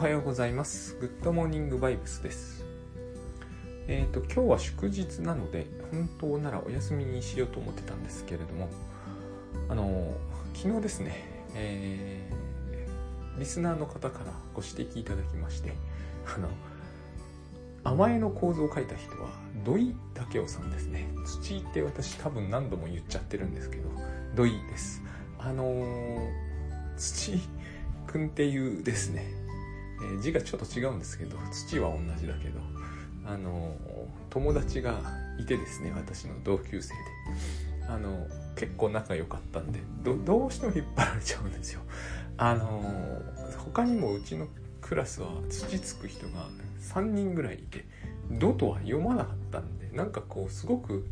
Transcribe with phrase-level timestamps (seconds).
[0.00, 0.96] はようございます。
[0.98, 2.64] グッドモーニングバイブスです。
[3.86, 8.70] えっ、と、今日は祝日なので、本当ならお休みにしようと思ってたんですけれども、
[9.68, 10.16] あの、
[10.54, 11.12] 昨日ですね、
[11.54, 15.74] えーリスナーの方からご指摘いただきまして、
[16.34, 16.48] あの、
[17.84, 19.28] 甘えの構造を書いた人は、
[19.66, 21.10] 土井武雄さんですね。
[21.26, 23.90] 土井って私多分何度も言っちゃってるんですけど、
[24.34, 25.02] 土井です。
[25.38, 26.28] あのー
[26.96, 27.38] 土
[28.06, 29.39] くんっていうですね、
[30.02, 32.60] え字がちょっと違うんですけど土は同じだけど
[33.26, 33.74] あの
[34.30, 35.00] 友達が
[35.38, 37.00] いてですね私の同級生で。
[37.90, 41.80] あの結構仲良かったんでどどうしても引っ張られちゃうんですよ。
[42.36, 43.20] あの
[43.64, 44.46] 他にもうちの
[44.80, 46.48] クラスは土つく人が
[46.80, 47.84] 3人ぐらいいて
[48.30, 51.04] 「ど」とは読まなかったんでなんかこうすごく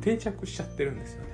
[0.00, 1.28] 定着しちゃってるんですよね。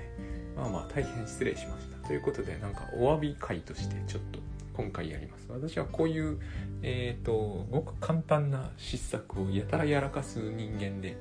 [0.57, 2.07] まあまあ大変失礼しました。
[2.07, 4.39] ということでなんかお詫び会としてちょっと
[4.73, 5.47] 今回やります。
[5.49, 6.39] 私はこういう
[6.81, 11.17] えっ、とごく簡単な失策をやたらやらかす人間で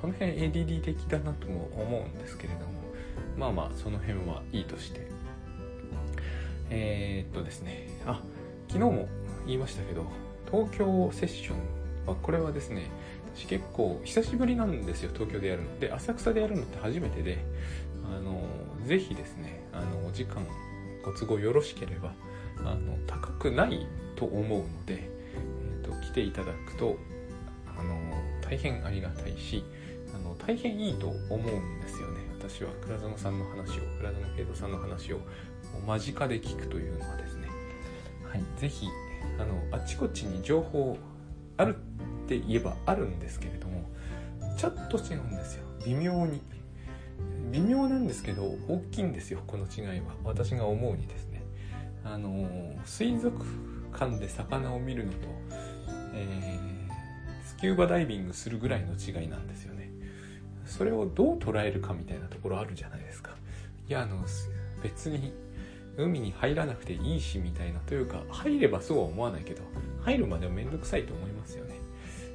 [0.00, 2.66] この辺 ADD 的だなとも思うんですけれども
[3.36, 5.06] まあまあその辺はいいとして。
[6.68, 7.88] えっ、とですね。
[8.06, 8.20] あ
[8.68, 9.08] 昨日も
[9.46, 10.04] 言いましたけど
[10.50, 11.56] 東京セッション
[12.06, 12.86] はこれはですね
[13.34, 15.78] 私結構久しぶりなんですよ東京でやるの。
[15.78, 17.38] で浅草でやるのって初めてで
[18.04, 18.42] あの
[18.86, 20.44] ぜひですねあのお時間
[21.04, 22.12] ご都合よろしければ
[22.64, 26.96] あの高くないと思うので、えー、と来ていただくと
[27.78, 27.98] あの
[28.40, 29.64] 大変ありがたいし
[30.14, 32.20] あの大変いいと思うんですよね。
[32.38, 35.20] 私は倉園さんの話を倉園慶三さんの話を
[35.86, 37.48] 間近で聞くというのはですね。
[38.24, 38.42] はい。
[38.56, 38.86] ぜひ
[39.38, 40.96] あのあちこちに情報
[41.56, 43.84] あるって言えばあるんですけれども
[44.56, 45.64] ちょっと違うんですよ。
[45.84, 46.40] 微妙に。
[47.50, 50.14] 微妙なんですけど大きいんですよこの違いは。
[50.24, 51.25] 私が思うにです。
[51.25, 51.25] ね
[52.06, 52.48] あの
[52.84, 53.44] 水族
[53.98, 55.18] 館で魚を見るのと、
[56.14, 56.76] えー
[57.56, 59.90] スキューバダイビングするぐらいの違いなんですよね。
[60.66, 63.30] それをどう捉えるかみたいなところあるじゃないですか。
[63.88, 64.22] いやあの
[64.82, 65.32] 別に
[65.96, 69.62] 海に入らなくていいしみたいなというか入ればそうは思わないけど
[70.02, 71.76] 入るまでは面倒くさいと思いますよね、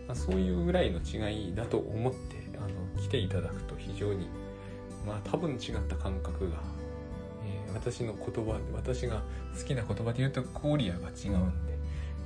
[0.07, 2.17] まあ、そういうぐらいの違いだと思って
[2.57, 4.27] あの来ていただくと非常に
[5.05, 6.57] まあ多分違った感覚が、
[7.73, 9.23] 私の言葉私が
[9.57, 11.77] 好きな言葉で言うとコーリアが違うんで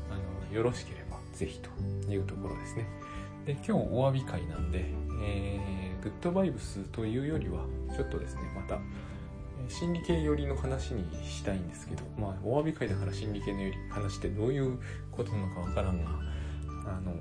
[0.09, 1.69] あのよろしければぜひと
[2.11, 2.85] いうところですね。
[3.45, 4.85] で今日お詫び会なんで、
[5.23, 8.79] えーグッドバイブスというよりはちょっとですねまた
[9.67, 14.77] 心理系寄りの話にしたいんですけどまあお詫び会だから心理系の話ってどういう
[15.11, 16.11] ことなのかわからんが
[16.85, 17.15] あの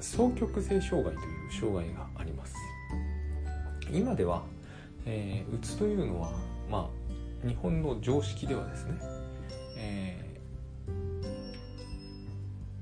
[0.00, 2.54] 双極性障害という障害があります。
[3.92, 4.42] 今では、
[5.04, 6.30] えーうつというのは
[6.70, 6.88] まあ
[7.46, 8.98] 日本の常識ではですね、
[9.78, 10.26] えー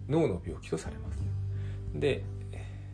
[0.07, 1.19] 脳の病気とされます。
[1.95, 2.25] で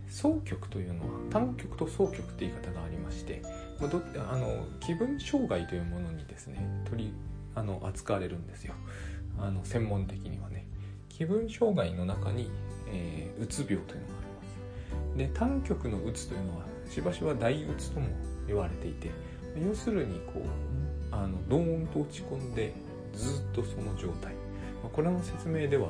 [0.07, 3.43] 双極というのは単極と双極って言い方がありまして
[3.81, 7.13] まどあの気分障害というものにですね取り
[7.55, 8.75] あの扱われるんですよ。
[9.39, 10.67] あの専門的にはね。
[11.09, 12.51] 気分障害の中に、
[12.89, 14.31] えーうつ病というのがあり
[15.13, 15.19] ます。
[15.19, 18.07] で単極のうつというのはしばしば大うつとも
[18.47, 19.11] 言われていて
[19.61, 20.70] 要するにこう
[21.13, 22.73] あのドーンと落ち込んで
[23.15, 24.35] ずっとその状態、
[24.83, 25.89] まあこれの説明では、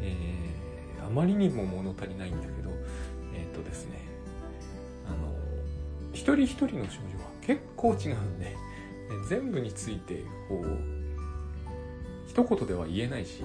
[0.00, 0.54] えー
[1.04, 2.70] あまりにも物足りないんだけど
[3.34, 4.00] えっ、とですね
[5.06, 5.34] あの
[6.12, 8.56] 一人一人の症状は結構違うんで
[9.28, 10.78] 全部についてこう
[12.26, 13.42] 一言では言えないし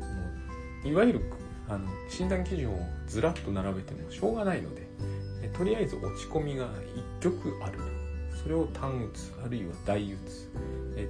[0.00, 1.20] あのいわゆる
[1.68, 4.86] あの診断基準をずらっと並べてもしょうがないので
[5.56, 7.78] とりあえず落ち込みが一曲ある
[8.42, 10.50] それを単うつあるいは大うつ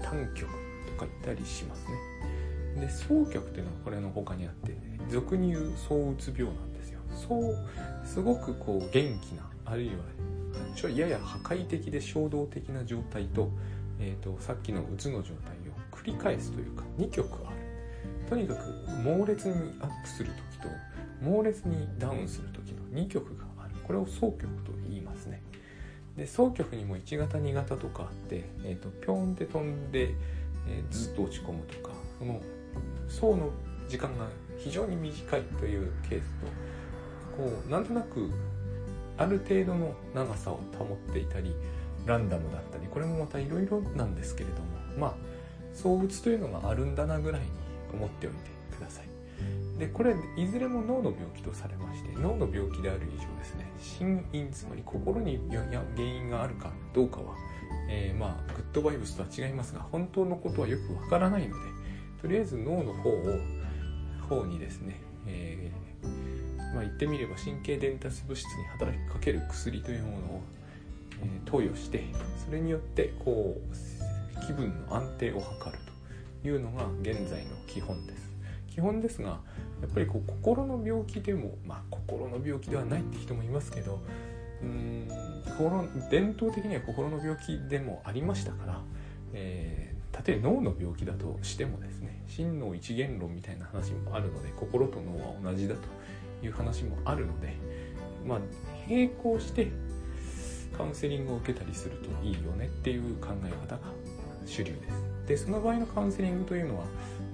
[0.02, 0.48] 単極
[0.86, 2.28] とか言ったりしますね。
[2.80, 4.76] で双極というのはこれの他にあって
[5.10, 7.00] 俗に言う躁うつ病なんですよ。
[7.14, 7.56] そう
[8.04, 9.94] すごくこう元気なあるいは
[10.74, 13.50] ちょやや破壊的で衝動的な状態と,、
[14.00, 17.56] えー、とさっきのうつの状態を繰り返すというか2極ある。
[18.28, 18.60] とにかく
[19.02, 20.68] 猛烈にアップする時と
[21.22, 23.74] 猛烈にダウンする時の2極がある。
[23.82, 24.87] これを双極と言います。
[26.18, 30.10] で双極にも1型2型とかあって、えー、とピョンって飛んで、
[30.68, 32.40] えーずっと落ち込むとかその
[33.08, 33.50] 層の
[33.88, 34.26] 時間が
[34.58, 36.46] 非常に短いというケースと
[37.42, 38.30] こうなんとなく
[39.16, 41.54] ある程度の長さを保っていたり
[42.04, 44.66] ランダムだったりこれもまたいろいろなんですけれども
[44.98, 45.14] まあ
[45.72, 47.46] 躁うつというのがあるんだなぐらいに
[47.92, 49.17] 思っておいてください。
[49.78, 55.62] でこれいずれも脳の病気とされまして脳の病気である以上ですね心因つまり心にや
[55.94, 57.36] 原因があるかどうかは、
[57.88, 61.70] えーまあグッドバイブスとは違いますが本当のことはよくわからないので
[62.20, 63.14] とりあえず脳の方を
[64.28, 70.42] 方にですね、えー、まあ、言ってみれば神経伝達物質に働きかける薬というものを、
[71.22, 72.04] え、投与して
[72.44, 75.78] それによってこう気分の安定を図る
[76.42, 78.28] というのが現在の基本です。
[78.70, 79.40] 基本ですが
[79.80, 84.00] やっぱりこう心の病気でもまあ心の病気ではないって人もいますけど
[84.62, 85.08] うん
[85.46, 88.80] 心伝統的には心の病気でもありましたから、
[89.32, 95.80] えー、たとえ脳の病気だとしてもですね真の一元論みたいな話もあるので心と脳は同じだと
[96.44, 97.54] いう話もあるので
[98.26, 98.38] まあ
[98.88, 99.68] 並行して
[100.76, 103.80] カウンセリングを受けたりするといいよねっていう考え方が
[104.46, 105.08] 主流です。
[105.26, 106.84] でその場合のカウンセリングというのは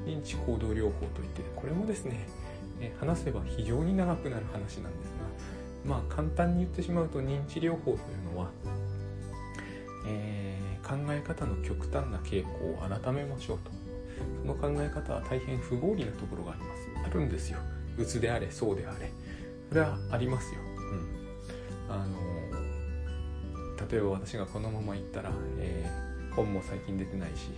[0.05, 2.27] 認知行動療法といってこれもですね
[3.01, 5.12] 話せば非常に長くなる話なんです
[5.87, 8.51] がまあ簡単に言ってしまうと認知療法というのは、
[10.06, 13.71] えー、考え方の極端な傾向を改めましょうと。
[14.43, 16.89] その考え方は大変不合理なところがあります。
[17.05, 17.59] あるんですよ。
[17.99, 19.11] うつであれそうであれ。
[19.69, 20.61] それはありますよ、
[21.89, 22.17] うん、あの
[23.91, 27.51] 例えば私がこのまま行ったら、えー、本も最近出てないし、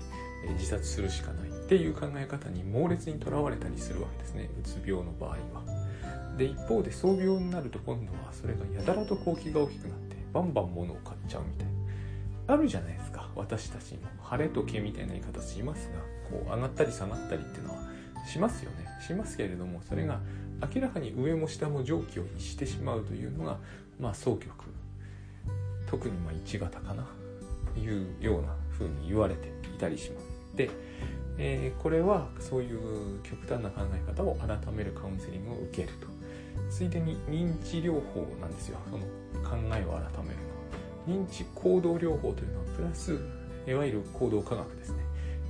[0.46, 1.50] えー、自殺するしかない。
[1.66, 4.48] っていう考え方に猛烈にとらわれたりするわけですね。
[4.56, 5.36] うつ病の場合は。
[6.38, 11.68] で一方で創病になると今度はそれがやたらと好奇が大きくなってバンバン物を買っちゃうみたい
[12.46, 13.28] あるじゃないですか。
[13.34, 14.02] 私たちも。
[14.22, 15.98] 晴れと毛みたいな言い方しますが
[16.30, 17.80] こう上がったり下がったりっていうのは
[18.24, 18.86] しますよね。
[19.04, 20.20] しますけれどもそれが
[20.72, 23.58] 明らかに上も下も常軌を逸してしまうというのが
[23.98, 24.52] まあ双極。
[25.88, 27.04] 特にまあ1型かな。
[27.76, 30.26] いうような風に言われていたりします。
[30.56, 30.70] で
[31.38, 36.16] えー、これはそういう極端な考え方を改めるカウンセリングを受けると。
[36.70, 38.78] ついでに認知療法なんですよ。
[38.90, 39.04] その
[39.44, 40.36] 考えを改める
[41.06, 41.22] の。
[41.22, 43.18] 認知行動療法というのはプラス
[43.66, 44.96] いわゆる行動科学ですね、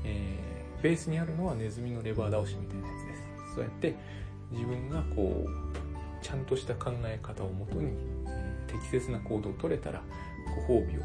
[0.05, 3.55] えー、ベースにあるのはネズミのレバー倒しみたいなやつです。
[3.55, 3.95] そうやって
[4.51, 7.93] 自分がこうちゃんとした考え方をもとに、
[8.27, 10.03] えー、適切な行動を取れたら
[10.69, 11.01] ご褒美を、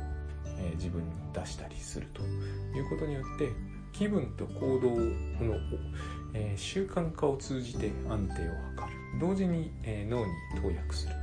[0.59, 3.49] えー、自分に出したりするということによって
[4.01, 4.89] 気分と行動
[5.45, 5.59] の、
[6.33, 8.49] えー、習慣化を通じて安定を図る。
[9.19, 11.13] 同時に、えー、脳に投薬する。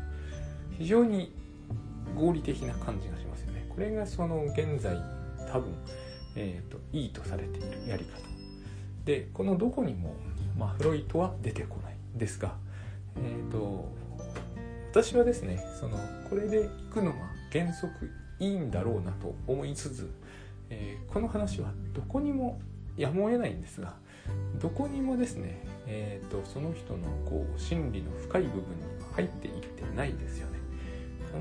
[0.78, 1.34] 非常に
[2.14, 3.66] 合理的な感じがしますよね。
[3.68, 4.96] これがその現在
[5.50, 5.74] 多分、
[6.36, 8.12] えーと、いいとされているやり方。
[9.04, 10.14] でこのどこにも、
[10.56, 11.96] まあ、フロイトは出てこない。
[12.14, 12.54] ですが、
[13.16, 13.92] えーと、
[14.92, 15.98] 私はですねその
[16.30, 17.18] これでいくのが
[17.50, 18.08] 原則
[18.38, 20.08] いいんだろうなと思いつつ
[20.70, 22.60] えー、この話はどこにも
[22.96, 23.94] やむを得ないんですが
[24.60, 28.64] どこにもですね、えーと、その人のこう心理の深い部分に
[29.14, 30.58] 入っていってないですよね。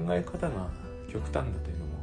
[0.06, 0.70] 考え方が
[1.12, 1.94] 極端だというのも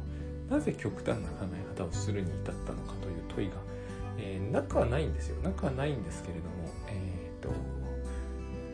[0.49, 3.55] なぜ極端な考え方をするに至ったのかという問いが、
[4.17, 5.41] えー、なくはないんですよ。
[5.41, 7.53] なくはないんですけれどもえっ、ー、と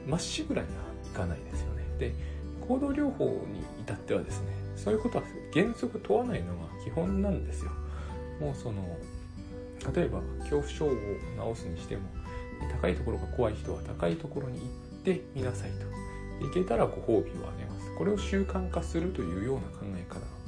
[0.07, 0.73] まっしぐらには
[1.05, 1.85] いかないですよね。
[1.99, 2.13] で
[2.67, 7.71] 行動療法に至ってはですねそういうことは原則問わないのが基本なんですよ。
[8.41, 8.97] もうその
[9.95, 10.89] 例えば恐怖症を
[11.55, 12.01] 治すにしても
[12.81, 14.69] 高いところが怖い人は高いところに行っ
[15.03, 15.91] てみなさいと。
[16.41, 17.95] 行けたらご褒美をあげます。
[17.95, 20.45] これを習慣化するというような考え方なん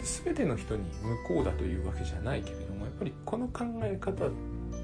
[0.00, 0.24] ですね。
[0.24, 0.82] 全ての人に
[1.26, 4.30] 向こうだというわけじゃないけれどもやっぱりこの考え方っ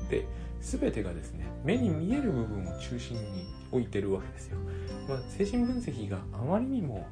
[0.08, 0.26] て
[0.60, 4.58] 全てがですね目に見える部分を中心に置いてるわけですよ、
[5.08, 7.04] まあ、精神分析があまりにも、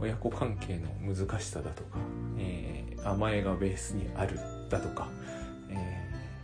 [0.00, 1.98] 親子関係の難しさだとか、
[2.38, 4.38] えー、甘えがベースにある
[4.68, 5.08] だとか、
[5.70, 5.74] え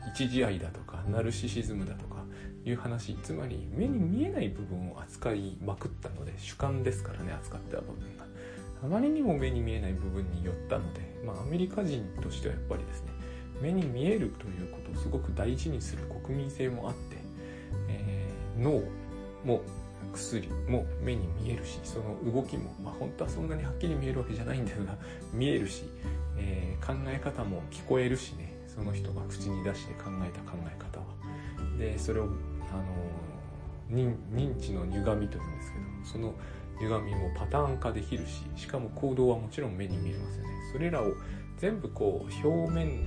[0.06, 2.24] ー、一時愛だとかナルシシズムだとか
[2.64, 8.24] いう話つまり目に見えない部分を扱いまくったので主観ですからね扱った部分が。
[8.82, 13.12] あまりにも目に見えない部分に寄ったので、まあ、アメリカ人としてはやっぱりですね
[13.62, 17.16] 目に見えるということをすごく大事にする国民性もあって、
[17.88, 18.82] えー、脳
[19.44, 19.62] も
[20.14, 24.96] 薬も目に見えるしその動きも、まあ、本当はそんなにはっきり見えるわけじゃないんですが
[25.32, 25.84] 見えるし、
[26.38, 31.06] えー、考え方も聞こえるしねその人が口に出して考えた考え方は。
[31.78, 32.32] でそれを、あの
[33.90, 34.14] 認
[34.56, 36.34] 知の歪みというんですけどその
[36.80, 40.50] 歪みもパターン化できるししかも行動はもちろん目に見えますよね。
[40.72, 41.12] それらを
[41.58, 43.06] 全部こう表面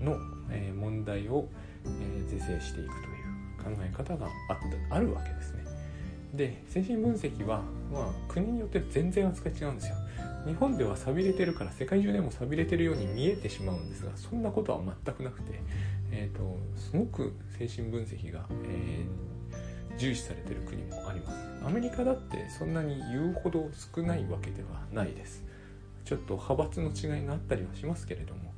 [0.00, 0.16] の、
[0.50, 1.48] え問題を、
[1.86, 4.56] え是正していくという考え方があっ
[4.90, 5.63] たあるわけですね。
[6.36, 7.62] で精神分析は、
[7.92, 9.96] まあ、国によって全然扱い違うんですよ。
[10.46, 15.60] 日本では寂れてるから世界中でも寂れてるように見えてしまうんですがそんなことは全くなくて、
[16.10, 21.36] えーと、すごく精神分析が、えー、重視されてる国もあります。
[21.66, 25.44] アメリカだってそんなに言うほど少ないわけではないです。
[26.04, 28.52] ちょっと派閥の違いがあったりはしますけれども、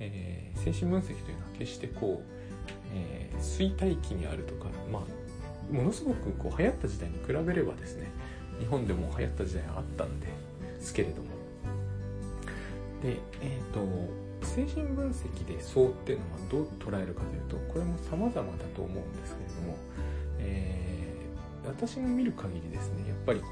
[0.00, 2.32] えー、精神分析というのは決してこう、
[2.92, 5.02] えー、衰退期にあるとかまあ
[5.70, 8.10] ものすごくこう流行った時代に比べればですね
[8.58, 10.28] 日本でも流行った時代があったんで
[10.80, 11.28] すけれども
[13.02, 18.42] でえっ、ー、と精神分析でそうっていうのはどう捉えるかというとこれも様々だ
[18.74, 19.76] と思うんですけれども、
[20.38, 23.46] えー、私が見る限りですねやっぱりこ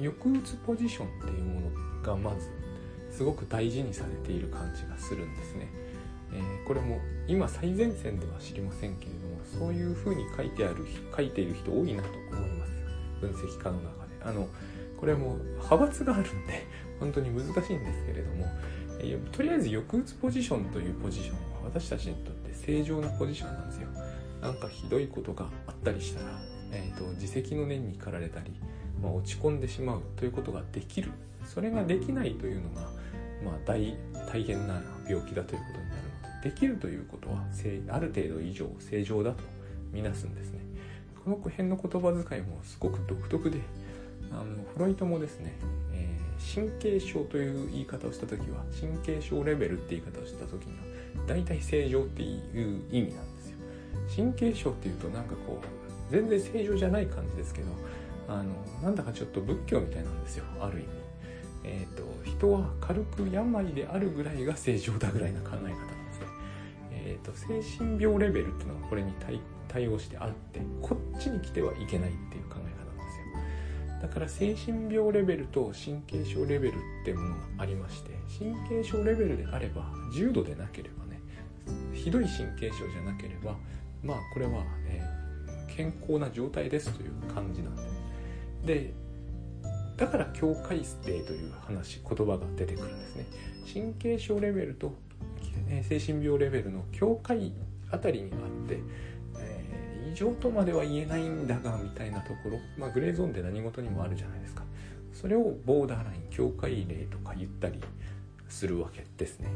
[0.00, 2.48] う抑うつポジションっていうものがまず
[3.10, 5.68] すごく大事にされている感じがするんですね。
[6.32, 9.27] えー、これも今最前線では知りませんけれども
[9.58, 10.86] そういうふうに書いてある
[11.16, 12.72] 書いている人多いなと思います
[13.20, 14.24] 分析家の中で。
[14.24, 14.48] あの
[14.98, 16.66] これはもう派閥があるんで
[16.98, 18.46] 本当に難しいんですけれども、
[18.98, 23.88] え、とりあえず抑うつポジションというポジションは私たちにとって正常なポジションなんですよ。
[24.42, 26.26] なんかひどいことがあったりしたら、
[26.72, 28.52] えーと、自責の念に駆られたり、
[29.00, 31.12] まあ、落ち込んでしまうということができる。
[31.44, 32.82] それができないというのが、
[33.44, 33.96] まあ、大
[34.28, 35.87] 大変な病気だということに
[36.48, 37.44] できるということは
[37.88, 39.44] ある程度以上正常だと
[39.92, 40.60] みなすんですね。
[41.22, 43.60] この辺の言葉遣いもすごく独特で
[44.32, 45.52] あのフロイトもですね、
[45.92, 53.58] えー、神経症という言い方をした時は神経症レベルって言い方をした時には大体正常っていう意味なんですよ。
[54.16, 57.68] 神経症っていうとなんかこう全然正常じゃない感じですけど
[58.26, 60.88] あのなんだかちょっと仏教みたいなんですよある意味。
[61.64, 65.97] えーと、人は軽く病であるぐらいが正常だぐらいな考え方、
[67.08, 69.12] えーと、精神病レベルっていうのはこれに
[69.66, 74.02] 対応してあってこっちに来てはいけないっていう考え方なんですよ。
[74.02, 81.20] だから精神病レベルと神経症レベルっていうものがありまして神経症レベルであれば重度でなければね
[81.94, 83.56] ひどい神経症じゃなければ
[84.04, 87.82] まあこれは、えー、健康な状態ですという感じなんで。
[88.66, 88.92] で
[89.96, 93.26] だから境界性という話言葉が出てくるんですね。
[93.72, 94.92] 神経症レベルと
[95.82, 97.52] 精神病レベルの境界
[97.90, 98.80] あたりにあって、
[99.38, 104.62] えー、異常とまでは言えないんだがみたいなところ、まあ、グレーゾーンで何事にもあるじゃないですか。
[105.12, 107.80] それをボーダーライン境界例とか言ったり
[108.48, 109.48] するわけですね。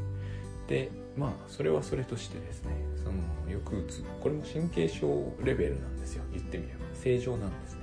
[0.66, 3.18] でまあそれはそれとしてですねその
[3.48, 6.24] 抑うつこれも神経症レベルなんですよ。
[6.32, 6.80] 言ってみれば。
[6.94, 7.80] 正常なんですね。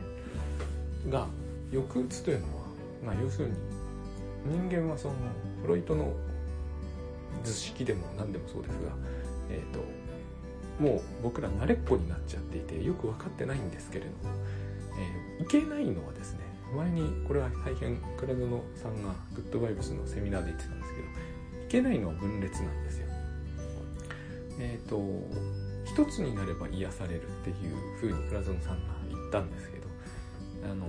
[1.09, 1.27] が
[1.71, 2.63] 抑うつというのは、
[3.05, 3.53] まあ、要するに
[4.45, 5.15] 人間はその
[5.61, 6.13] フロイトの
[7.43, 8.91] 図式でも何でもそうですが、
[9.49, 9.79] えーと、
[10.83, 14.35] もう僕ら慣れっこになっちゃっていてよく分かってないんですけれども、
[15.39, 16.39] えー、いけないのはですね
[16.75, 23.07] 前にこれは大変倉園さんがグッドバイブスのセミナーで言ってたんですけどいけないのは分裂なんですよ。
[24.59, 24.99] えっ、ー、と
[25.85, 27.55] 一つになれば癒されるっていう
[27.99, 29.87] ふうに倉園さんが言ったんですけど
[30.69, 30.85] あの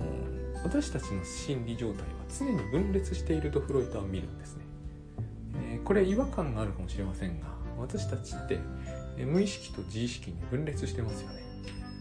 [0.63, 2.05] 私たちの心理状態は
[2.37, 4.65] 常に分裂しているとフロイトは見るんですね、
[5.83, 7.47] これ違和感があるかもしれませんが
[7.77, 8.59] 私たちって
[9.25, 11.41] 無意識と自意識に分裂してますよね。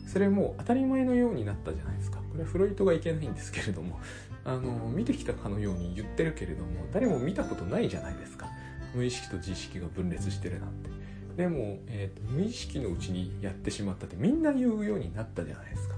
[0.06, 2.18] それも当たり前のようになったじゃないですか。
[2.18, 4.00] これはフロイトがいけないんですけれども
[4.44, 8.48] あの見てきたかのように言ってるけれども誰も見たことないじゃないですか。
[8.94, 10.90] 無意識と自意識が分裂してるなんて。
[11.36, 15.94] でも、えーと無意識のうちにやってしまったってみんな言うようになったじゃないですか。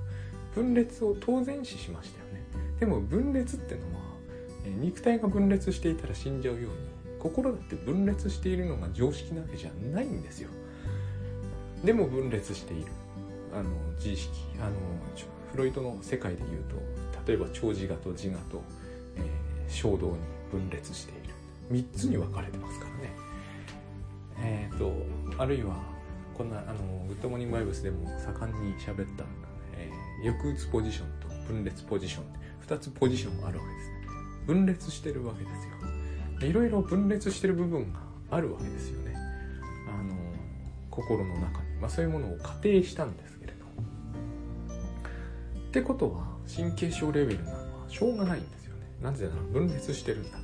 [0.55, 2.43] 分裂を当然視しましたよね。
[2.79, 4.03] でも分裂ってのは
[4.79, 6.69] 肉体が分裂していたら死んじゃうように
[7.23, 10.51] 心だって分裂しているのが常識なわけじゃないんですよ。
[11.85, 12.87] でも分裂している。
[13.55, 14.31] あの自意識。
[14.61, 14.73] あの
[15.53, 18.63] フロイトの世界で言うと例えば長自我と自我と、
[19.17, 20.17] えー、衝動に
[20.51, 21.35] 分裂している。
[21.71, 23.13] 3つに分かれてますからね。
[24.39, 24.93] えっ、ー、と
[25.39, 25.77] あるいは
[26.35, 29.25] こんなあのグッドモーニングバイブスでも盛んに喋った
[30.23, 32.25] 抑うつポジションと分裂ポジション
[32.67, 36.02] 2つポジションがあるわけです分裂してるわけですよ。
[36.47, 39.15] いろいろ分裂してる部分があるわけですよね。
[39.89, 40.15] あの
[40.91, 43.67] 心の中に、まあ、そういうものを仮定したんですけれどっ
[45.71, 48.83] てことは神経症レベルなのはしょうがないんですよね。
[49.01, 50.43] なぜなら分裂してるんだから、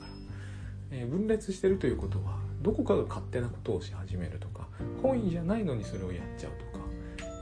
[0.91, 4.69] えー、分裂してるということはどこかが勝手なことをし始めるとか
[5.03, 6.85] 本意じゃないのにそれをやっちゃうとか、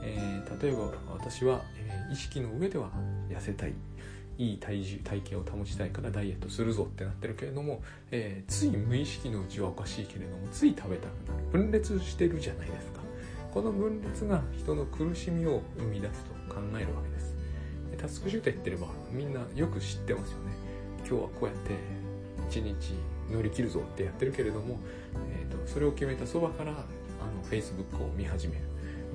[0.03, 2.91] えー、例えば私はえ、意識の上では
[3.29, 3.73] 痩せたい。
[4.37, 11.43] いい体重体型を保ちたいからダイエットするぞってなってるけれども、えー、つい無意識のうちはおかしいけれどもつい食べたくなる。
[11.51, 13.01] 分裂してるじゃないですか。
[13.51, 17.35] この分裂が人の苦しみを生み出すと考えるわけです。
[17.97, 20.51] タスクシュートやってればみんなよく知ってますよね。
[20.99, 21.71] 今日はこうやって
[22.49, 22.93] 一日
[23.31, 24.77] 乗り切るぞってやってるけれども、
[25.31, 28.61] えーと、とそれを決めたそばからあの Facebook を見始める。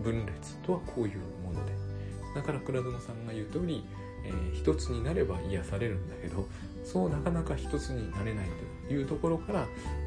[0.02, 1.72] 分裂とはこういうもので。
[2.34, 3.84] だから倉園さんが言う通り、
[4.24, 6.46] えー、一つになれば癒されるんだけど
[6.84, 8.46] そうなかなか一つになれない
[8.88, 9.66] というところから、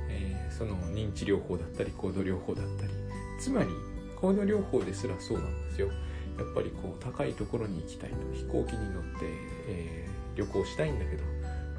[0.09, 2.91] えー、その認知療法だったり行動療法だったり
[3.39, 3.69] つまり
[4.15, 5.87] 行動療法ですらそうなんですよ、
[6.37, 9.09] やっぱりこう高いところに行きたいと飛行機に乗って、
[9.67, 11.23] えー、旅行したいんだけど、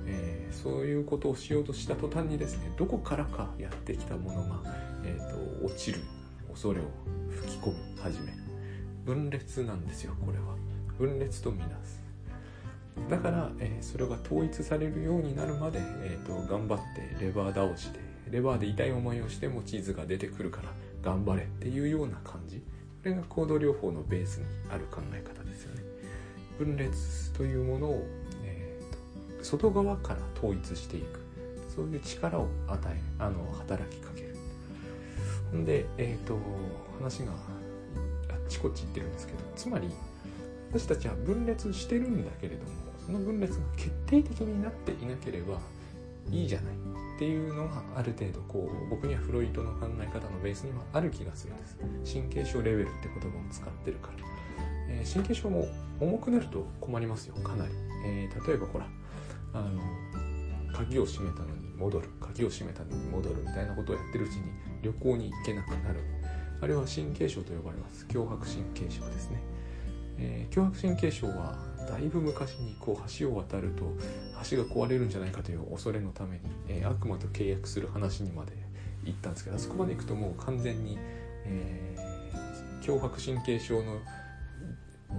[0.07, 4.63] えー、そういうことをしようとした途端にですねどこからかやってきたものが、
[5.05, 6.01] えーと、落ちる
[6.51, 6.85] 恐れを
[7.31, 8.33] 吹き込み始める。
[9.05, 10.57] 分裂なんですよこれは。
[10.99, 12.06] 分裂とみなす。
[13.09, 18.01] だから、えー、それが統一されるようになるまで、えーと、頑張ってレバー倒しで
[18.31, 20.71] レバーで痛い思いをしてもチーズが出てくるから
[21.03, 22.59] 頑張れっていうような感じ。
[22.59, 22.63] こ
[23.05, 25.83] れが行動療法のベースにある考え方ですよね。
[26.59, 28.07] 分裂というものを、
[28.45, 31.21] えーと、外側から統一していく。
[31.69, 34.35] そういう力を与えあの働きかける。
[35.53, 36.39] ほんで、えーと、
[36.99, 37.35] 話があ
[38.35, 39.91] っちこっち言ってるんですけどつまり
[40.73, 42.71] 私たちは分裂してるんだけれども
[43.07, 45.61] その分裂が決定的になっていなければ
[46.31, 51.77] いいじゃないっていうのがある程度こう僕にはフロイトの考え方のベースにはある気がするんです。
[52.13, 54.15] 神経症レベルって言葉を使ってるから、
[54.89, 55.69] えー、神経症も
[56.01, 57.73] 重くなると困りますよかなり、
[58.05, 58.87] えー、例えばほら
[59.55, 59.81] あの
[60.75, 64.43] 鍵を閉めたのに戻る鍵を閉めたのに戻るみたいなことをやってるうちに
[64.83, 66.01] 旅行に行けなくなる。
[66.61, 68.07] あれは神経症と呼ばれます。
[68.07, 69.43] 強迫神経症ですね、
[70.19, 71.57] えー、強迫神経症は
[71.89, 73.85] だいぶ昔にこう橋を渡ると
[74.51, 78.53] 橋が壊れるんじゃないかという恐れのために、えー、悪魔と契約する話にまで
[79.05, 80.99] 行ったんですけどあそこまで行くともう完全に、
[81.45, 84.01] えー、強迫神経症の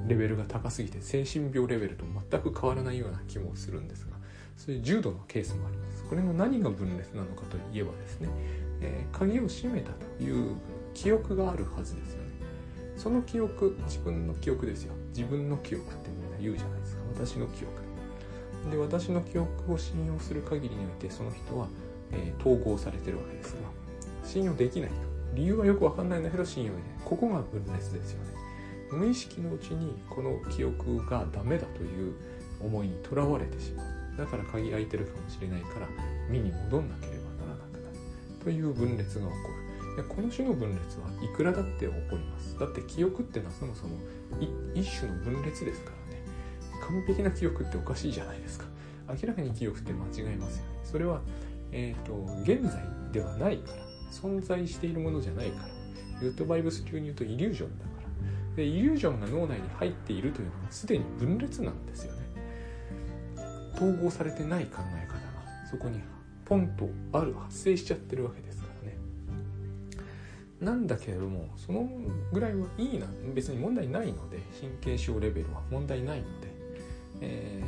[0.08, 4.18] レベルが高すぎて精神病レベルと全く変わらないような気もするんですが
[4.58, 6.04] そういう重度のケースもあります。
[6.04, 8.28] これの何が分裂なのかといえばですね、
[8.82, 10.56] えー、鍵を閉めたという
[10.94, 12.27] 記憶があるはずですよね。
[12.98, 14.94] その記憶自分の記憶ですよ。
[15.16, 17.02] 自分の記憶ってみんな言うじゃないですか。
[17.14, 17.88] 私の記憶。
[18.72, 21.68] で私の記憶を信用する限りにおいてその人は、
[22.12, 23.60] えー、統合されてるわけですが
[24.26, 24.96] 信用できないと
[25.36, 26.98] 理由はよくわかんないんだけど信用できない。
[27.06, 28.32] ここが分裂ですよね。
[28.92, 32.14] 無意識のうちにこの記憶がダメだという
[32.60, 33.86] 思いにとらわれてしまう。
[34.18, 35.88] だから鍵開いてるかもしれないから
[36.30, 37.96] 身に戻んなければならなくなる。
[38.44, 39.67] という分裂が起こる。
[40.04, 42.58] この種の分裂はいくらだって起こります。
[42.60, 43.98] だって記憶ってのはそもそも
[44.74, 46.24] 一種の分裂ですからね。
[46.86, 48.66] 完璧な記憶っておかしいじゃないですか。
[49.10, 50.80] 明らかに記憶って間違いますよね。
[50.84, 51.22] それは、
[51.72, 53.78] えーと、現在ではないから
[54.12, 55.70] 存在しているものじゃないから。
[56.20, 58.56] グッドバイブス流に言うとイリュージョンだから。
[58.56, 62.20] でイリュージョンが脳内に入っているというのはすでに分裂なんですよね。
[63.76, 65.20] 統合されてない考え方が
[65.70, 66.02] そこに
[66.46, 68.64] ポンとある発生しちゃってるわけです
[70.60, 71.88] なんだけれどもその
[72.34, 76.58] ぐらいはいいな別に問題ないので神経症レベルは問題ないので
[77.22, 77.64] え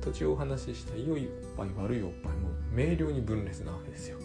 [0.00, 4.18] ー、途中お話しした良いおっぱい悪いおっぱいも明瞭に分裂なわけですよ。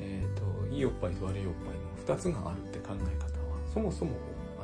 [0.00, 4.12] えーと、いいおっぱいと悪いおっぱいの2つがあるって考え方はそもそも
[4.58, 4.62] あ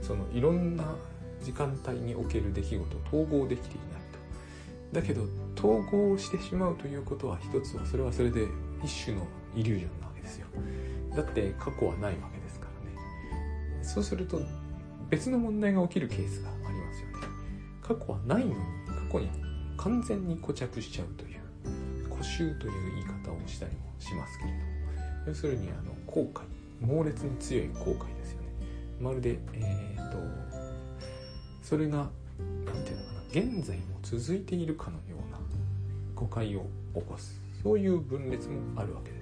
[0.00, 0.84] のそのいろんな
[1.42, 4.00] 時間帯における出来事を統合できていない
[4.92, 5.00] と。
[5.00, 5.24] だけど
[5.56, 8.46] 統合してしまうということは一つはそれはそれで
[8.84, 10.46] 一種のイリュージョンなですよ。
[11.14, 13.84] だって過去はないわけですからね。
[13.84, 14.40] そうすると
[15.10, 17.26] 別の問題が起きるケースがありますよね。
[17.82, 18.54] 過去はないのに
[18.86, 19.28] 過去に
[19.76, 24.62] 完全に固着しちゃうという固執という言い方をしたりもしますけれども。
[25.26, 26.42] 要するにあの後悔。
[26.80, 28.48] 猛烈に強い後悔ですよね。
[29.00, 30.18] まるでえっ、と
[31.62, 32.08] それが
[32.66, 33.60] 何て言うのかな。
[33.60, 35.38] 現在も続いているかのような
[36.16, 37.40] 誤解を起こす。
[37.62, 39.21] そういう分裂もあるわけで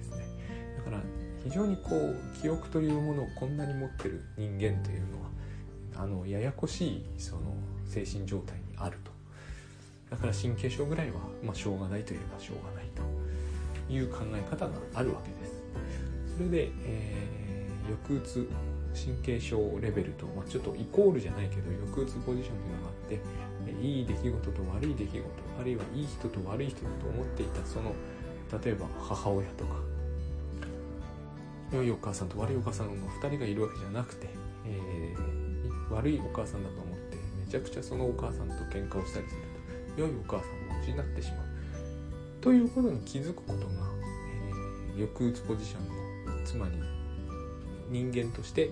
[0.91, 1.01] から
[1.43, 7.41] 非常にこう記憶というものをこんなに持ってる人間というのはあのややこしいその
[7.85, 9.11] 精神状態にあると。
[10.11, 15.63] だから神経症ぐらいは、まあ、しょうがないといえばしょうがないという考え方があるわけです。
[16.35, 18.49] それで、えー、抑うつ
[18.93, 25.23] 神経症レベルと、まあ、ちょっとイコールじゃないけど抑うつポジションというのがあっていい出来事と悪い出来事
[25.59, 27.93] あるいはいい人と悪い人だと思っていたその
[28.63, 29.75] 例えば母親とか
[31.71, 34.29] 良いお母さんと悪いお母さんの2人がいるわけじゃなくて、
[34.65, 39.41] えー、悪いお母さんだと思ってめちゃくちゃそのお母さんと喧嘩をしたりする
[39.95, 41.51] と良いお母さんも失ってしまう。
[42.41, 43.63] ということに気づくことが、
[44.97, 46.73] えー、抑うつポジションのつまり
[47.89, 48.71] 人間として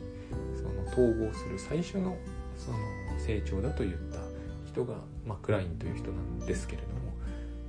[0.55, 2.17] その統合する最初の
[2.57, 2.77] その
[3.19, 4.19] 成長だと言った
[4.67, 6.99] 人が、まあ、クラインという人なんですけれども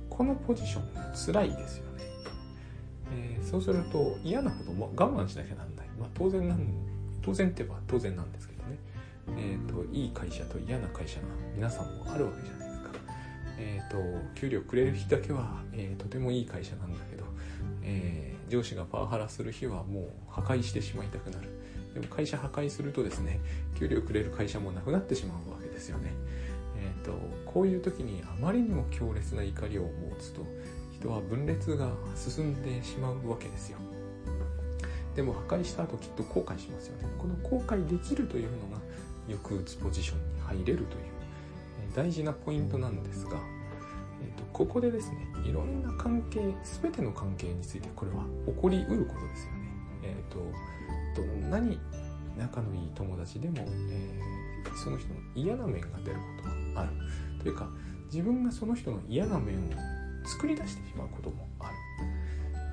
[0.09, 0.83] このポジション
[1.15, 2.03] 辛いですよね、
[3.51, 6.59] そうすると嫌なことも我慢しなきゃなんない、まあ、当然なん
[7.21, 8.77] 当然って言えば当然なんですけどね
[9.37, 12.89] えーと、いい会社と嫌な会社が皆さんもあるわけじゃないですか。
[13.57, 13.97] えーと、
[14.35, 17.25] 給料くれる日だけは、えー、とてもいい会社なんだけど、
[17.83, 21.49] えー、上司がパワハラする日はもう破壊してしまいたくなる
[21.93, 23.39] でも会社破壊するとですね
[23.77, 26.13] 給料くれる会社もなくなってしまうわけですよね。
[26.77, 27.13] えーと、
[27.45, 30.41] こういう時にあまりにも強烈な怒りを持つと
[31.01, 33.79] 人は分裂が進んでしまうわけですよ。
[35.15, 37.05] でも破壊した後きっと後悔しますよね。
[37.17, 38.77] この後悔できるというのが
[39.27, 41.11] よく打つポジションに入れるという
[41.95, 43.37] 大事なポイントなんですが、
[44.21, 46.39] えーと、ここでですねいろんな関係
[46.81, 49.59] 全ての関係についてこれは起こりうることですよね。
[50.03, 51.79] えーと、どんなに
[52.37, 56.91] 仲のいい友達でも、えー、その人の嫌な面が出ることがある
[57.41, 57.67] というか
[58.05, 61.75] 自分がその人の嫌な面を作り出してしまうこともある、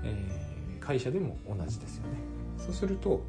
[0.05, 2.19] えー、会社でも同じですよね。
[2.59, 3.23] そうすると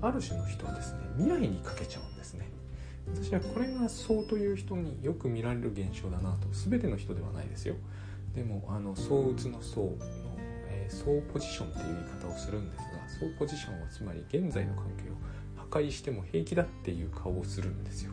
[0.00, 2.48] ある種の人はですね未来にかけちゃうんですね。
[3.14, 6.48] 私はこれがそうという人によく見られる現象だなと。
[6.52, 7.74] 全ての人ではないですよ。
[8.34, 9.96] でもあの相打つの相の、
[10.68, 12.84] えー、相ポジションっていう言い方をするんですが
[13.20, 15.14] 相ポジションはつまり現在の関係を
[15.70, 18.12] 破壊しても平気だっていう顔をするんですよ、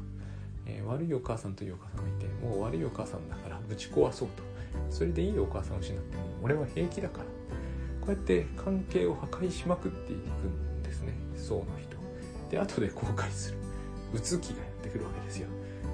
[0.65, 4.48] えー、悪いお母さんというお母さんがいてもう悪いお母さんだからぶち壊そうと。
[4.89, 7.25] それでいいお母さんを失っても俺は平気だから。
[8.01, 11.13] こうやって関係を破壊しまくっていくんですね。
[11.35, 11.97] 層の人。
[12.49, 13.57] で後で後悔する。
[14.13, 15.47] うつ気がやってくるわけですよ。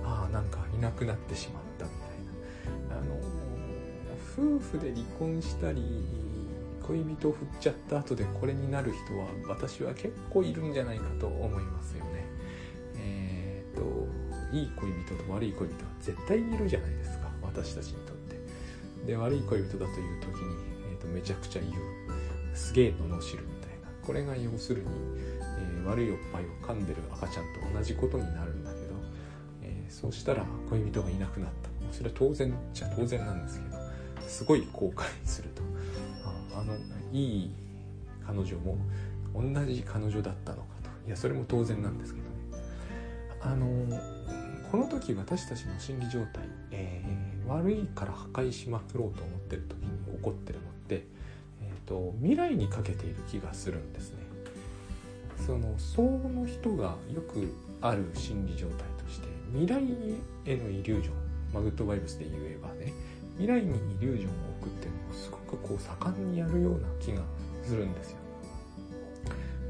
[0.03, 3.01] ああなんかいなくなってしまったみたいな。
[3.01, 3.15] あの
[4.38, 5.81] 夫婦で離婚したり
[6.83, 12.25] 恋人を振っちゃった後でこれになる人は私は結構いるんじゃないかと思いますよね。
[12.97, 14.07] えっ、と
[14.55, 17.29] いい恋人と悪い恋人は絶対いるじゃないですか。
[17.41, 18.04] 私たちに。
[19.05, 20.55] で悪い恋人だという時に、
[20.91, 21.73] えーと、めちゃくちゃ言う
[22.53, 23.87] すげえ罵るみたいな。
[24.05, 24.87] これが要するに、
[25.17, 28.93] えー、悪いおっぱいを噛んでる赤ちゃんと同じことになるんだけど、
[29.63, 31.69] えー、そうしたら恋人がいなくなった。
[31.91, 33.77] それは当然じゃ当然なんですけど
[34.27, 35.61] すごい後悔すると。
[36.53, 36.73] ああの
[37.13, 37.51] いい
[38.25, 38.77] 彼女も
[39.33, 40.89] 同じ彼女だったのかと。
[41.07, 42.35] いやそれも当然なんですけどね。
[43.41, 43.67] あの
[44.71, 51.05] この時私たちの心理状態、えー、悪いから破壊しまくろうと思ってる時に起こってるのって、
[51.62, 54.25] えーと、未来にかけている気がするんですね。
[55.45, 59.84] その相応の人がよくある心理状態として未来
[60.45, 61.13] へのイリュージョン、
[61.53, 62.93] まあ、グッドバイブスで言えばね
[63.38, 67.21] 未来にイリュージョンを送ってもすごくこう盛んにやるような気が
[67.63, 68.17] するんですよ。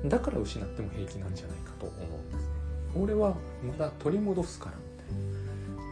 [0.06, 2.56] だから失っても平気なんじゃないかと思うんですね。
[2.96, 4.74] 俺はまだ取り戻すから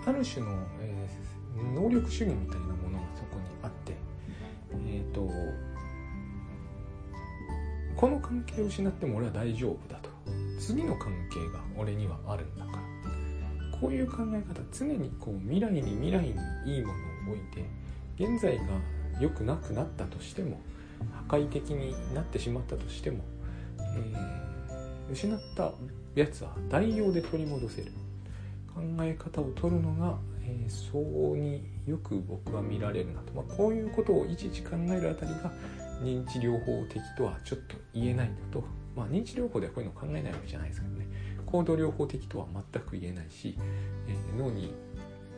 [0.06, 0.52] ある種の、
[1.74, 3.94] 能力主義みたいなものがそこにあって
[4.88, 5.30] えっ、ー、と
[7.96, 10.10] この関係を失っても俺は大丈夫だと。
[10.60, 12.84] 次の関係が俺にはあるんだから。
[13.80, 16.34] こういう考え方常にこう未来に未来に
[16.66, 16.94] いいも
[17.26, 17.66] のを置いて
[18.18, 18.64] 現在が
[19.20, 20.62] 良くなくなったとしても
[21.28, 23.20] 破壊的になってしまったとしても、
[23.80, 25.74] えー、失った
[26.16, 27.92] やつは代用で取り戻せる。
[28.74, 35.52] 考え方を取るのが、えー、相応によく僕は見られるなと、まあ、こういうことをいちいち考えるあたりが
[36.02, 38.64] 認知療法的とはちょっと言えないのと、
[38.96, 41.08] まあ、認知療法ではこういうの考えないわけじゃないですけどね。
[41.46, 43.56] 行動療法的とは全く言えないし、
[44.08, 44.74] えー、脳に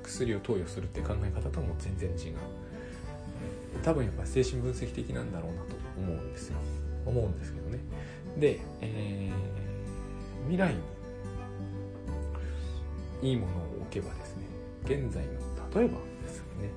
[0.01, 2.35] 薬を投与するって考え方とも全然違う、
[3.83, 6.57] 多分やっぱ精神分析的なんだろうなと思うんですよ。
[7.05, 7.79] 思うんですけどね。
[8.37, 10.73] で、えー、未来
[13.21, 14.34] にいいものを置けばですね
[14.85, 15.31] 現在の
[15.73, 16.69] 例えばですよね。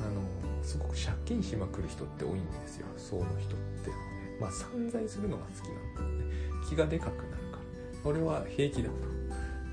[0.00, 0.22] あの
[0.62, 2.86] すごく借金しまくる人って多いんですよ。
[2.96, 3.96] 層の人ってね。
[4.40, 6.34] まあ散財するのが好きなんだよね。
[6.68, 8.10] 気がでかくなるから。
[8.10, 8.94] 俺は平気だと。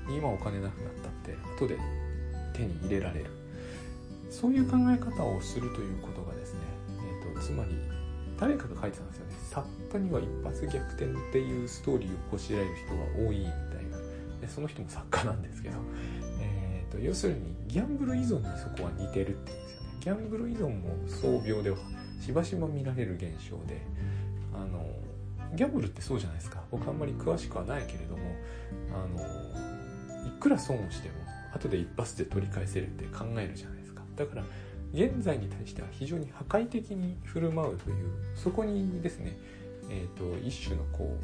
[0.08, 1.78] 今お金なくなったって後で
[2.52, 3.26] 手に入れられる。
[4.30, 6.60] そういう考え方をするということがですね、
[7.24, 7.70] えーと、つまり
[8.38, 9.32] 誰かが書いてたんですよね。
[9.50, 13.98] 作家には一発逆転っていうストーリーをこしらえる人が多いみたいな。
[14.40, 15.76] でその人も作家なんですけど。
[17.04, 19.98] 要するにギャンブル依存にそこは似てるっていうんですよね。
[20.00, 21.76] ギャンブル依存も創病では
[22.20, 23.82] しばしば見られる現象で
[24.54, 24.86] あの
[25.54, 26.62] ギャンブルってそうじゃないですか。
[26.70, 28.22] 僕あんまり詳しくはないけれども
[28.92, 31.14] あのいくら損をしても
[31.54, 34.02] 後で一発で取り返せるって考えるじゃないですか。
[34.16, 34.44] だから
[34.92, 39.36] 現在に対しては非常に破壊的に振る舞うというそこにですね、
[39.90, 41.18] えーと、一種のこ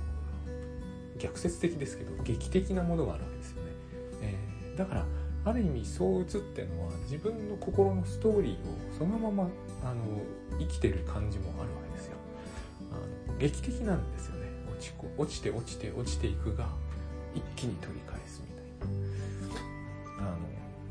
[1.17, 3.71] う逆説的ですけど劇的なものがあるわけですよね、
[4.23, 5.07] えー、だから
[5.45, 8.57] ある意味そう映ってるのは自分の心のストーリーを
[8.99, 9.49] そのまま
[9.85, 10.03] あの
[10.59, 12.17] 生きてる感じもあるわけですよ。
[12.93, 16.69] あの劇的なんですよね落ち落ちて落ちて落ちていくが
[17.35, 20.39] 一気に取り返すみたいなあの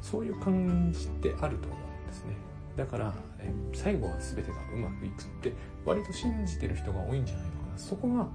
[0.01, 2.35] そういう感じってあると思うんですね。
[2.75, 5.53] だからえ最後は全てがうまくいくって
[5.85, 8.27] 割と信じてる人が多いんじゃないのかなそこが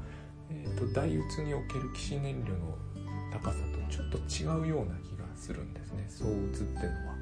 [0.50, 2.76] えーと、大鬱における起死燃料の
[3.32, 7.14] 高さとちょっと違うような気がするんですね躁うつっていうのは。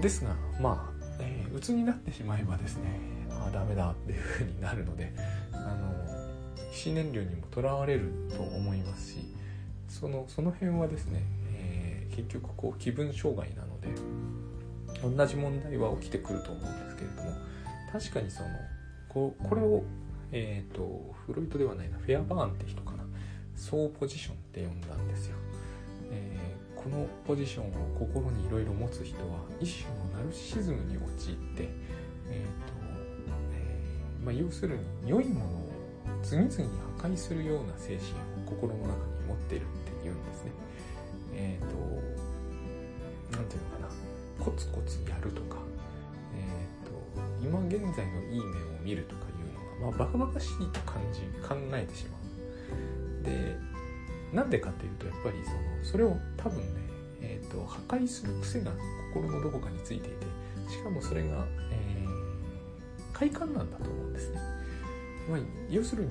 [0.00, 2.98] ですがまあ、えー、鬱になってしまえばですね
[3.30, 5.12] ああダメだっていうふうになるので
[5.52, 5.94] あの
[6.72, 9.18] 起死燃料にもとらわれると思いますし
[9.88, 11.22] そのその辺はですね、
[11.56, 13.88] えー、結局こう気分障害なので
[15.16, 17.30] 同じ問題は起きてくると思うんですけれども
[17.92, 18.48] 確かにその
[19.08, 19.84] ここれを、
[20.32, 23.04] えーと、フロイトではないなフェアバーンって人かな
[23.54, 25.36] ソーポジションって呼んだんですよ、
[26.10, 31.68] えー、このポジションを心にいろいろ持つ人は一種のナルシズムに陥って、
[32.28, 32.74] えーと
[33.52, 35.64] えー、まあ、要するに良いものを
[36.22, 39.64] 次々に破壊するような精神を心の中に持ってるっ
[40.02, 40.52] ていうんですね。
[41.34, 41.76] えっ、ー、と
[43.32, 44.44] 何ていうのかな。
[44.44, 45.58] コツコツやるとか。
[46.36, 52.24] えー、と今現在のいい面を見るとかいうのが、まあ、バカバカしいと感じ考えてしまう。
[53.24, 53.56] で
[54.34, 56.64] なんでかっていうとやっぱりそのそれを多分ね、
[57.20, 58.72] えーと、破壊する癖が
[59.12, 60.26] 心のどこかについていて
[60.70, 64.40] しかもそれが、えー、快感なんだと思うんですね、
[65.30, 66.10] まあ、要するに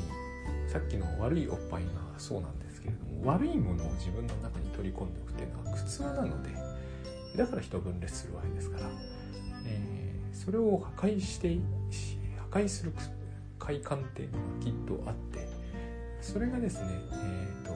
[0.67, 6.49] さっきの悪いおっぱいがそうなんですけれども悪いものを自分の中に取り込んでおくっていうのは苦痛なので
[7.37, 8.89] だから人分裂するわけですから、
[9.65, 11.57] えーそれを破壊して
[12.51, 12.91] 破壊する
[13.57, 15.47] 快感っていうのがきっとあって
[16.19, 17.73] それがですね、えーと、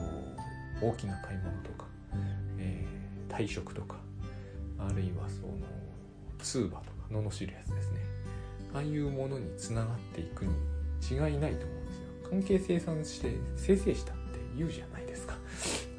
[0.81, 1.85] 大きな買い物とか、
[2.57, 3.97] えー、退職とか
[4.79, 5.53] あるいはその
[6.39, 7.99] 通話とか罵るやつですね。
[8.73, 10.51] ああいうものにつながっていくに
[11.09, 12.07] 違いないと思うんですよ。
[12.29, 15.35] 関係生産して生成したって言うじゃないですか。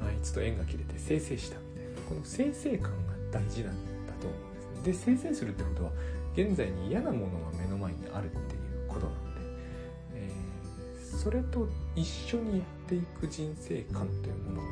[0.01, 2.01] あいつと縁が切れて生成したみたいな。
[2.07, 3.73] この生成感が大事なん
[4.07, 4.35] だと思
[4.77, 5.13] うんですね。
[5.15, 5.91] で生成するってことは
[6.35, 9.41] 現在に嫌なものが目の前にあるっていうことなので、
[10.13, 14.67] えー、それと一緒にっていく人生観というものが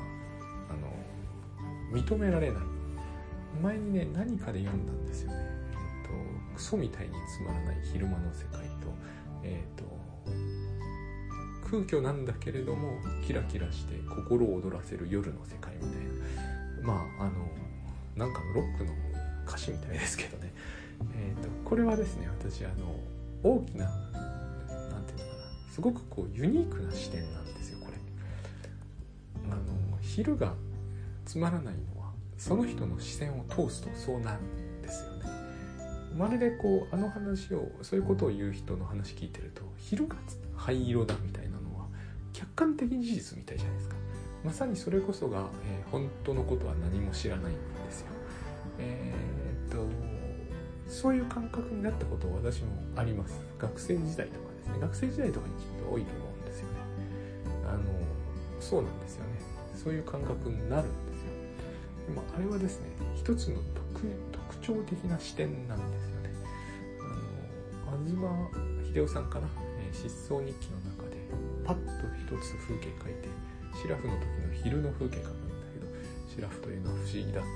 [0.72, 2.64] あの認められない。
[3.62, 6.08] 前にね何かで読んだんですよね、えー
[6.52, 8.94] と、クソみたいにつまらない昼間の世界と,、
[9.44, 9.86] えーと
[11.70, 15.90] 空虚なんだけれどもキラキラして心を躍らせる夜の世界みたい
[16.86, 16.94] な。
[16.94, 17.32] まああの
[18.16, 18.94] なんかのロックの
[19.48, 20.54] 歌詞みたいですけどね。
[21.14, 22.96] えーと、これはですね私あの
[23.44, 25.72] 大きな何て言うのかな。
[25.72, 27.44] すごくこうユニークな視点なんですよこれ。
[27.44, 27.47] あの
[30.18, 30.56] 昼が
[31.26, 35.30] つまらないのはその人の視線を通すとそうなんですよね。
[36.18, 40.16] まるでこうあの話をそういうことを言う人の話聞いてると昼が
[40.56, 41.86] 灰色だみたいなのは
[42.34, 43.96] 客観的事実みたいじゃないですか。
[44.44, 48.08] まさにそれこそが、えー、本当のことは何も知らないんですよ。
[48.80, 49.86] えー、っと
[50.88, 56.74] そういう感覚になったこと私もあります学生時代とかですね学生時代とかにきっと多いと思うんですよね
[57.70, 57.84] あの
[58.60, 59.37] そうなんですよね
[59.88, 61.32] そういう感覚になるんですよ。
[62.10, 63.56] でもあれはですね一つの
[64.34, 66.34] 特徴的な視点なんですよね。
[67.88, 68.04] あの
[68.84, 69.48] 東秀夫さんかな、
[69.94, 71.16] 失踪日記の中で
[71.64, 73.30] パッと一つ風景描いて
[73.82, 75.32] シラフの時の昼の風景描くんだ
[75.72, 75.88] けど
[76.36, 77.48] シラフというのは不思議だっていう。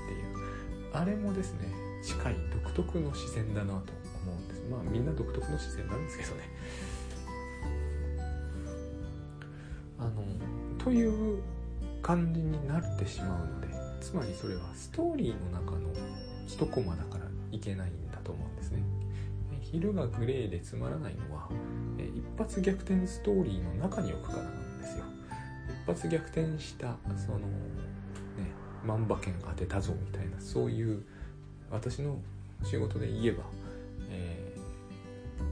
[0.94, 1.68] あれもですね
[2.02, 3.92] 近い独特の視線だなと
[4.24, 4.62] 思うんです。
[4.70, 6.48] まあみんな独特の視線なんですけどね。
[9.98, 10.24] あの
[10.82, 11.42] という
[12.02, 13.68] 感じになってしまうので
[14.00, 15.88] つまりそれはストーリーの中の
[16.46, 18.82] 一コマだからいけないんだと思うんですね。
[19.60, 21.48] 昼がグレーでつまらないのは
[21.96, 25.04] 一発逆転ストーリーの中に置くからなんですよ。
[25.84, 27.44] 一発逆転したそのね
[28.84, 31.02] 万馬券当てたぞみたいなそういう
[31.70, 32.18] 私の
[32.64, 33.44] 仕事で言えば、
[34.10, 34.56] え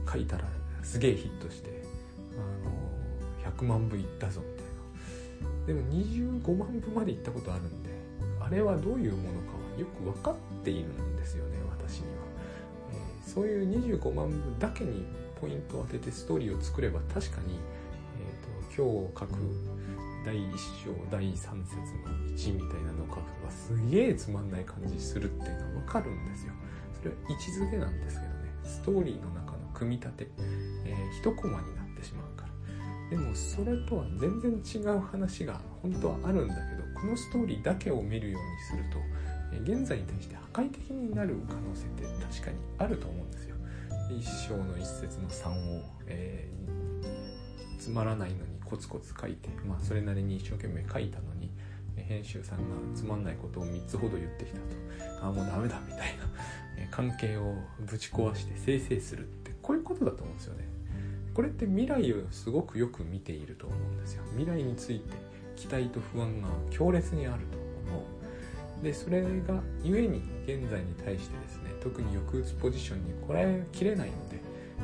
[0.05, 0.43] ー、書いたら
[0.83, 1.69] すげえヒットして、
[2.37, 4.60] あの100万部いったぞみたいな。
[5.65, 7.89] でも25万部までいったことあるんで
[8.39, 12.23] あれはどういうものかはよく分かっているんですよね私には、
[12.91, 15.05] えー、そういう25万部だけに
[15.39, 17.59] ポイントを当ててストーリーを作れば確かに、
[18.19, 19.81] えーと、今日書く
[20.23, 20.51] 第1
[20.83, 21.55] 章第3節の
[22.35, 26.53] 1みたいなのを書くとかすげえつまんない感じするっていうのは分かるんですよ。
[26.93, 28.41] それは位置づけなんですけどね。
[28.63, 30.27] ストーリーの中の組み立て、
[30.85, 32.37] えー、一コマになってしまう
[33.11, 38.99] でもそれとは全然違う話が本当はあるんだけどこのストーリーだけを見るようにすると、
[39.69, 42.03] 現在に対して破壊的になる可能性って
[42.37, 43.55] 確かにあると思うんですよ。
[44.17, 51.51] 一章の一節の3を、えー、つまらないのにコツコツ書いて、まあ、それなりに一生懸命書いたのに
[51.95, 52.63] 編集さんが
[52.95, 55.25] つまんないことを3つほど言ってきたと。
[55.25, 56.87] ああもうダメだみたいな。
[56.89, 60.67] 関係をぶち壊して生成するってこういうことだと思うんですよね。
[61.33, 64.23] これって未来をすごくよく見ていると思うんですよ。
[64.37, 65.15] 未来について
[65.55, 67.57] 期待と不安が強烈にあると
[67.91, 67.99] 思
[68.81, 68.83] う。
[68.83, 74.39] でそれが故に現在に対してですね特に抑うつポジションにこらえきれないので、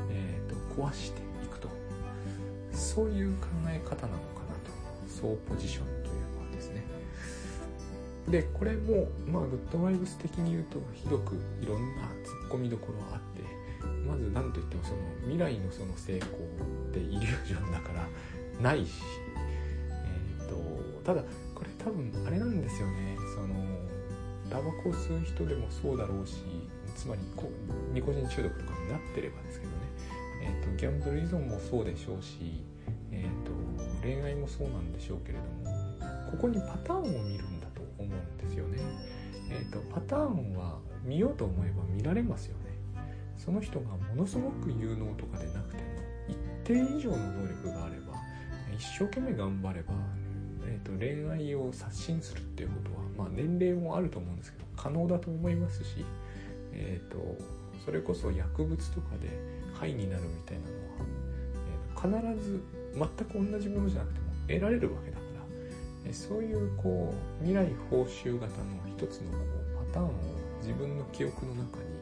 [0.10, 1.68] えーと、壊していくと。
[2.72, 4.72] そういう考え方なのかなと。
[5.10, 6.84] そうポジションというのはですね。
[8.30, 13.37] でこれもまあグッドワイブス的に言うとひどくいろんなツッコミどころあって
[14.08, 16.34] まず何といってもその未来のその成功っ
[16.94, 18.08] てイリュージョンだから
[18.62, 19.02] ないし、
[20.40, 20.56] えーと、
[21.04, 23.56] ただこれ多分あれなんですよねその
[24.50, 26.44] タバコを吸う人でもそうだろうし
[26.96, 27.52] つまりこ
[27.94, 29.78] ニコチン中毒とかになってればですけどね、
[30.44, 32.64] えーと、ギャンブル依存もそうでしょうし、
[33.12, 33.52] えーと、
[34.02, 38.80] 恋愛もそうなんでしょうけれどもここにパターンを見るんだと思うんですよね。
[39.50, 42.67] えーとパターンは見ようと思えば見られますよね。
[43.38, 45.84] その人がものすごく有能とかでなくても
[46.28, 48.14] 一定以上の能力があれば
[48.76, 49.94] 一生懸命頑張れば、
[50.68, 56.06] えーと、恋愛を刷新するっていうことは、まあ、年齢もあると思うんですけど可能だと思いますし、
[56.74, 57.18] えーと、
[57.84, 59.30] それこそ薬物とかで
[59.74, 61.06] 肺になるみたいなのは、
[61.72, 69.38] えーと、必ず全く同じものじゃなくても得られるわけだから、えそういうこう未来報酬型の一つのこ
[69.84, 70.12] うパターンを
[70.62, 71.97] 自分の記憶の中に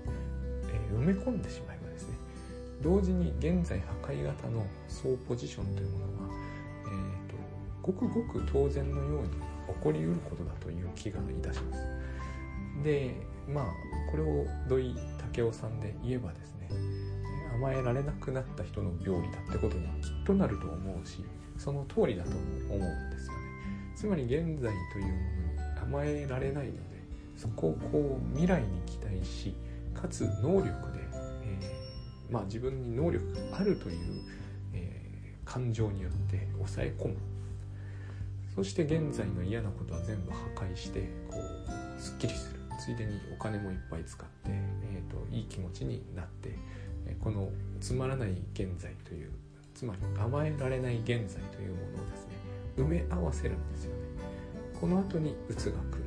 [0.85, 2.15] 埋め込んでしまえばですね
[2.81, 6.33] 同時に現在破壊型の総ポジションというものが、
[6.85, 7.35] えーと、
[7.81, 11.83] ごくごく当然のように起こりうることだという気がいたします。
[12.83, 13.15] で
[13.47, 13.65] まあ
[14.11, 14.95] これを土井
[15.33, 16.69] 武雄さんで言えばですね
[17.55, 21.23] 甘えられなくなった人の病理だってことにきっとなると思うし
[21.57, 23.39] その通りだと思うんですよね。
[23.95, 26.79] つまり現在というものに甘えられないので
[27.37, 29.55] そこをこう未来に期待し
[29.99, 30.73] かつ能力で、
[31.43, 34.21] えー、まあ、自分に能力があるという、
[34.73, 37.15] えー、感情によって抑え込む。
[38.55, 42.65] そして現在の嫌なことは全部破壊してこうすっきりする。
[42.77, 46.55] ついでにお金もいっぱい使って、えーと、いい気持ちになって
[47.21, 49.31] このつまらない現在という
[49.73, 52.33] つまり甘えられない現在というものをですね
[52.77, 54.01] 埋め合わせるんですよね。
[54.79, 56.03] この後に鬱が来る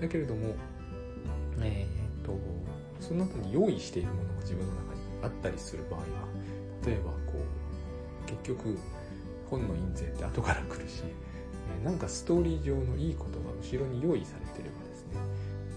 [0.00, 0.02] と。
[0.02, 0.54] だけれども
[1.60, 1.86] え
[2.22, 2.32] っ、と
[3.00, 6.06] その後に用意しているものが自分の中にあったりする場合は
[6.84, 7.38] 例えばこ
[8.26, 8.78] う結局
[9.50, 11.02] 本の印税って後から来るし
[11.80, 15.12] えなんかストーリー上のいいことが後ろに用意されてればですね、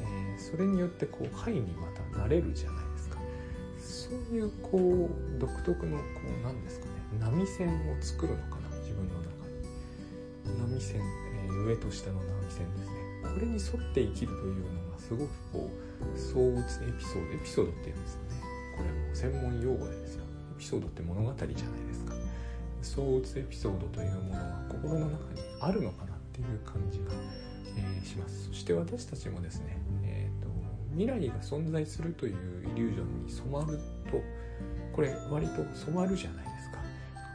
[0.02, 3.18] え、それによってこう範囲にまたなれるじゃないですか。
[3.80, 6.04] そういうこう独特のこ
[6.42, 9.30] う何ですかね波線を作るのかな自分の中
[10.48, 10.76] に。
[10.76, 12.96] 波線、え、上と下の波線ですね。
[13.24, 18.42] これに沿って生きるというのがすごくこう相打つエピソードエピソードっていうんですよね
[18.78, 20.24] これはもう専門用語でですよ。
[20.56, 21.56] エピソードって物語じゃない
[21.88, 22.14] ですか
[22.82, 27.06] 相打つエピソードというものは心の中にあるのかなっていう感じが、
[27.78, 30.50] えー、しますそして私たちもですね、えーと、
[30.92, 33.78] 未来が存在するというイリュージョンに染まる
[34.12, 34.22] と
[34.94, 36.78] これ割と染まるじゃないですか。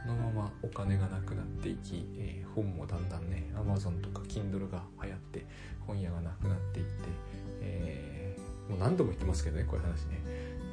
[0.05, 5.45] このままお金がなくなっていき、えー、本もだんだんね Amazon とか Kindle が流行って
[5.85, 6.91] 本屋がなくなっていって、
[7.61, 8.16] えー、
[8.69, 10.21] もう何度も言ってますけどねこういう話ね、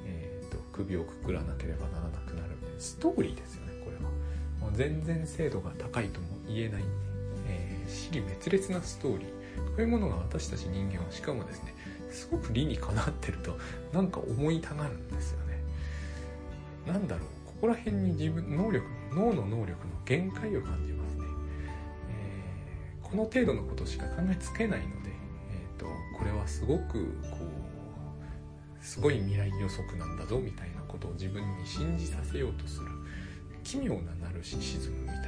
[0.07, 2.81] えーと、首をくくらなければならなくなるみたいな。
[2.81, 4.03] ストーリーですよねこれは。
[4.61, 6.83] もう全然精度が高いとも言えない、
[7.49, 9.29] えー、死滅裂なストーリー。
[9.29, 11.75] こういうものが私たち人間はしかもですね
[12.11, 13.57] すごく理にかなってると
[13.93, 15.61] なんか思いたがるんですよね。
[16.87, 21.25] なんだろうここら辺に自分能力脳の能力の限界を感じますね、
[22.11, 25.15] えー、この程度のことしか考えつけないので
[25.79, 25.87] と
[26.19, 27.64] これはすごくこう
[28.85, 32.87] すごい未来予測なんだぞみたいなことを自分に信じさせようとする
[33.65, 35.24] 奇妙なナルシシズムみたいな。